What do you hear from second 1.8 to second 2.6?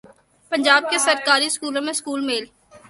میں سکول میل